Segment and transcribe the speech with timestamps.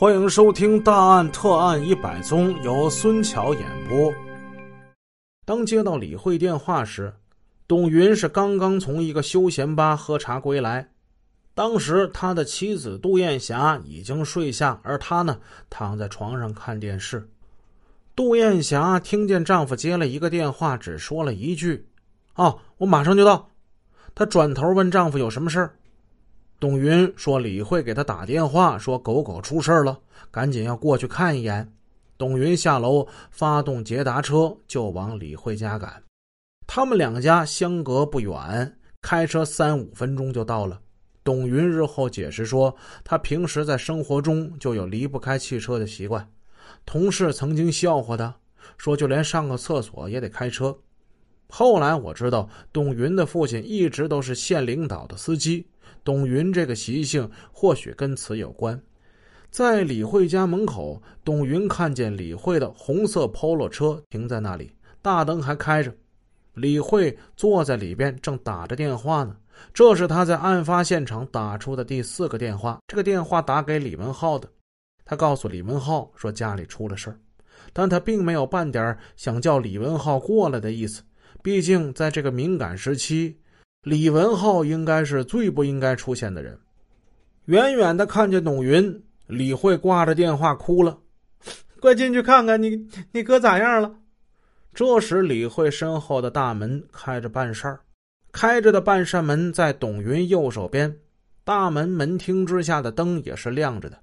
[0.00, 4.10] 欢迎收听《大案特案一百宗》，由孙桥演播。
[5.44, 7.12] 当接到李慧电话时，
[7.68, 10.88] 董云是刚刚从一个休闲吧喝茶归来。
[11.54, 17.28] 当时他的妻子杜艳霞已经睡下，而他呢躺在床上看电视。
[18.16, 21.86] 杜艳霞听见丈夫接了一个电话，只说了一句
[22.36, 23.50] ：“哦，我马上就到。”
[24.16, 25.74] 她转头问丈夫有什么事儿。
[26.60, 29.98] 董云说：“李慧给他打电话，说狗狗出事了，
[30.30, 31.66] 赶紧要过去看一眼。”
[32.18, 36.02] 董云下楼，发动捷达车就往李慧家赶。
[36.66, 40.78] 他们两家相隔不远，开车三五分钟就到了。
[41.24, 46.30] 董云日后解释说，他平时在生活中就有离不开汽车的习惯。
[46.84, 48.36] 同事曾经笑话他，
[48.76, 50.76] 说就连上个厕所也得开车。
[51.50, 55.66] 后来我知道，董云的父亲一直都是县领导的司机。
[56.02, 58.80] 董云这个习性或许跟此有关。
[59.50, 65.92] 在李慧家门口，董云看见李慧的红色 Polo 车停在那里，大灯还开着。
[66.54, 69.36] 李慧坐在里边，正打着电话呢。
[69.74, 72.78] 这是他在案发现场打出的第四个电话。
[72.86, 74.48] 这个电话打给李文浩的。
[75.04, 77.14] 他告诉李文浩说家里出了事
[77.72, 81.02] 但他并没有半点想叫李文浩过来的意思。
[81.42, 83.36] 毕竟在这个敏感时期。
[83.82, 86.58] 李文浩应该是最不应该出现的人。
[87.46, 90.98] 远远的看见董云，李慧挂着电话哭了
[91.80, 93.94] ：“快进去看看你，你哥咋样了？”
[94.74, 97.80] 这时，李慧身后的大门开着半扇
[98.32, 100.94] 开着的半扇门在董云右手边，
[101.42, 103.98] 大门门厅之下的灯也是亮着的。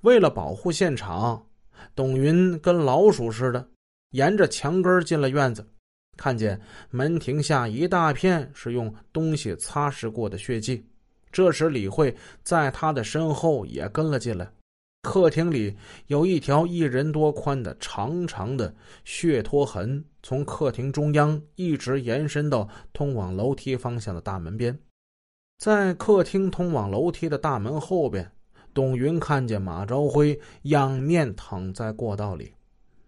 [0.00, 1.46] 为了保护现场，
[1.94, 3.68] 董云跟老鼠似的，
[4.12, 5.68] 沿着墙根进了院子。
[6.18, 10.84] 看见门庭下一大片是用东西擦拭过的血迹，
[11.32, 14.46] 这时李慧在他的身后也跟了进来。
[15.02, 15.74] 客厅里
[16.08, 18.74] 有一条一人多宽的长长的
[19.04, 24.76] 血拖痕，从客厅中央一直延伸到通往楼梯方向的大门边。
[25.58, 28.28] 在客厅通往楼梯的大门后边，
[28.74, 32.52] 董云看见马朝辉仰面躺在过道里。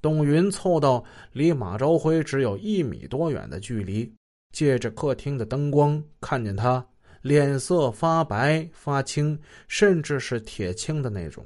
[0.00, 4.12] 董云凑到离马朝辉只有一米多远的距离，
[4.52, 6.86] 借着客厅的灯光，看见他
[7.20, 11.44] 脸色发白发青，甚至是铁青的那种。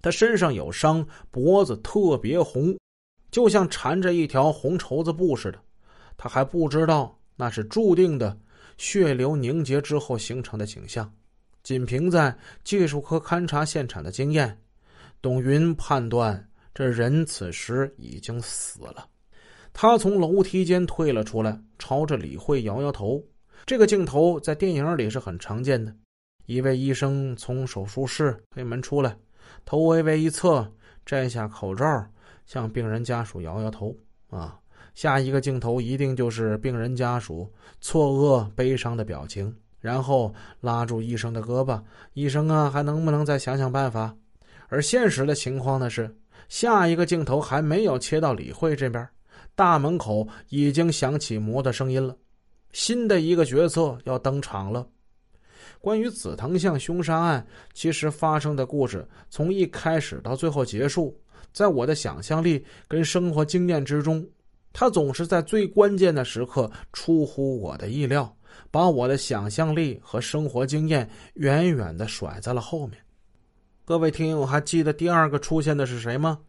[0.00, 2.78] 他身上有伤，脖子特别红，
[3.32, 5.58] 就像缠着一条红绸子布似的。
[6.16, 8.38] 他还不知道那是注定的
[8.78, 11.12] 血流凝结之后形成的景象。
[11.64, 14.56] 仅凭在技术科勘察现场的经验，
[15.20, 16.48] 董云判断。
[16.76, 19.08] 这人此时已经死了，
[19.72, 23.24] 他从楼梯间退了出来，朝着李慧摇摇头。
[23.64, 25.90] 这个镜头在电影里是很常见的。
[26.44, 29.16] 一位医生从手术室推门出来，
[29.64, 30.70] 头微微一侧，
[31.06, 32.06] 摘下口罩，
[32.44, 33.96] 向病人家属摇摇头。
[34.28, 34.60] 啊，
[34.94, 37.50] 下一个镜头一定就是病人家属
[37.80, 39.50] 错愕、悲伤的表情，
[39.80, 41.82] 然后拉住医生的胳膊
[42.12, 44.14] ：“医生啊，还能不能再想想办法？”
[44.68, 46.14] 而现实的情况呢是。
[46.48, 49.08] 下一个镜头还没有切到李慧这边，
[49.54, 52.16] 大门口已经响起摩托声音了。
[52.72, 54.86] 新的一个角色要登场了。
[55.80, 61.18] 关于紫藤巷凶杀案，其实发生的故事从一开始到最后结束，
[61.52, 64.26] 在我的想象力跟生活经验之中，
[64.72, 68.34] 它总是在最关键的时刻出乎我的意料，
[68.70, 72.98] 把我的想象力和生活经验远远的甩在了后面。
[73.86, 76.40] 各位听友还记得第二个出现的是谁吗？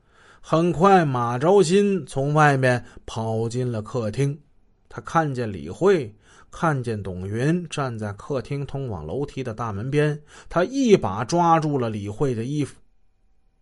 [0.42, 4.42] 很快，马昭新从外面跑进了客厅，
[4.90, 6.12] 他看见李慧，
[6.50, 12.76] 看见董云站在客厅通往楼梯的大门边，他一把抓住了李慧的衣服。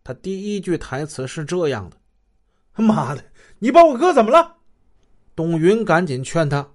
[0.06, 1.98] 他第一句台词是这样的
[2.82, 3.22] ：“妈的，
[3.60, 4.56] 你把我哥怎么了？”
[5.36, 6.66] 董云赶紧劝他：“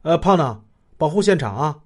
[0.00, 0.62] 呃，胖子，
[0.96, 1.78] 保护现场啊！”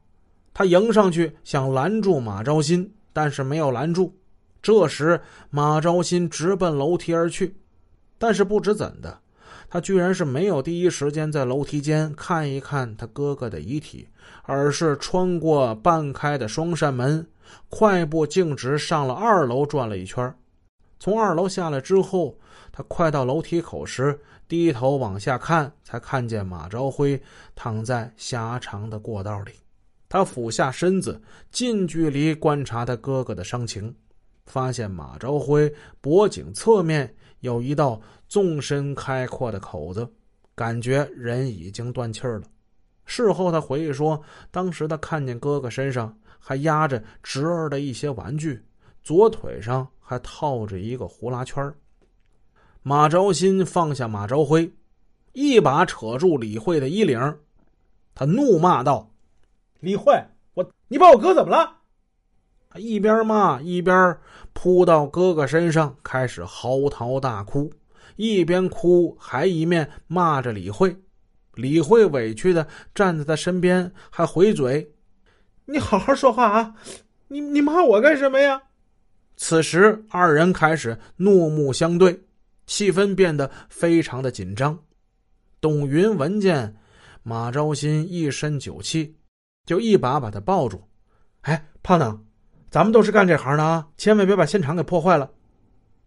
[0.55, 4.17] 他迎上去想拦住马昭新，但是没有拦住。
[4.63, 7.57] 这时，马昭新直奔楼梯而去，
[8.19, 9.21] 但是不知怎的，
[9.69, 14.09] 他居然是没有第一时间在楼梯间看一看他哥哥的遗体，
[14.43, 17.27] 而是穿过半开的双扇门，
[17.69, 20.35] 快步径直上了二楼，转了一圈。
[20.99, 22.37] 从二楼下来之后，
[22.73, 24.19] 他快到楼梯口时，
[24.49, 27.21] 低头往下看，才看见马昭辉
[27.55, 29.53] 躺在狭长的过道里。
[30.09, 31.21] 他俯下身子，
[31.51, 33.95] 近距离观察他哥哥的伤情。
[34.47, 40.09] 发现马朝辉脖颈侧面有一道纵深开阔的口子，
[40.55, 42.43] 感觉人已经断气了。
[43.05, 44.21] 事后他回忆说，
[44.51, 48.65] 当时他看见哥哥身上还压着侄儿的一些玩具，
[49.03, 51.73] 左腿上还套着一个呼啦圈
[52.83, 54.73] 马昭新放下马昭辉，
[55.33, 57.39] 一把扯住李慧的衣领，
[58.15, 59.11] 他怒骂道
[59.81, 60.13] ：“李慧，
[60.55, 61.77] 我你把我哥怎么了？”
[62.79, 64.17] 一边骂一边
[64.53, 67.73] 扑到哥哥身上，开始嚎啕大哭，
[68.17, 70.97] 一边哭还一面骂着李慧。
[71.55, 74.93] 李慧委屈的站在他身边，还回嘴
[75.65, 76.75] ：“你好好说话啊！
[77.29, 78.63] 你你骂我干什么呀？”
[79.37, 82.19] 此时，二人开始怒目相对，
[82.67, 84.79] 气氛变得非常的紧张。
[85.61, 86.77] 董云闻见
[87.23, 89.17] 马昭新一身酒气，
[89.65, 90.83] 就一把把他抱住
[91.43, 92.19] ：“哎，胖子，
[92.71, 95.31] 咱们都是干这行的啊，千万别把现场给破坏了。”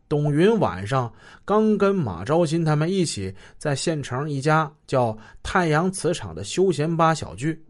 [0.10, 1.14] 董云晚上
[1.46, 7.64] 刚跟马昭新他们一起在县城一家叫太阳磁场的休闲吧小聚，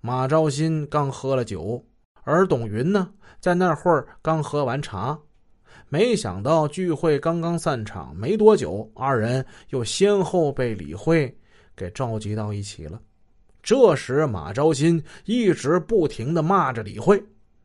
[0.00, 1.84] 马昭新刚喝了酒，
[2.22, 5.18] 而董云呢在那会儿刚喝完茶，
[5.88, 11.36] 没想到聚会刚刚散场没多久，二人又先后被李慧
[11.74, 13.00] 给召集到一起了。
[13.60, 17.20] 这时马昭新一直不停的骂着李慧。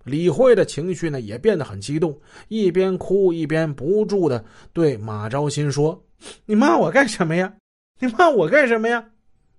[0.07, 2.18] 李慧的情绪呢也变得很激动，
[2.48, 6.01] 一边哭一边不住的对马昭新说
[6.48, 7.54] ：“你骂我干什么呀？
[8.00, 9.04] 你骂我干什么呀？”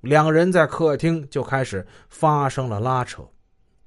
[0.01, 3.23] 两人在客厅就开始发生了拉扯。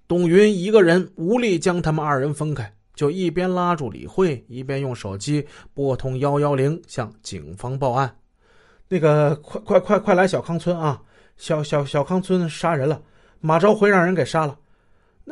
[0.08, 8.14] 董云一个人无力将他们二人分开，就一边拉住李慧，一边用手机拨通幺幺零向警方报案
[8.88, 11.02] ：“那个，快快快快来小康村啊！
[11.38, 13.02] 小小小康村杀人了，
[13.40, 14.56] 马昭辉让人给杀了。”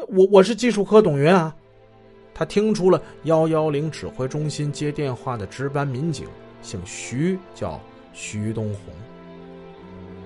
[0.08, 1.56] 我我是技术科董云啊，
[2.34, 6.28] 他听出了幺幺零指挥中心接电话的值班民警
[6.62, 7.80] 姓徐，叫
[8.14, 8.94] 徐东红。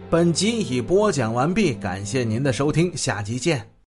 [0.10, 3.73] 本集已播讲完毕，感谢您的收听，下集见。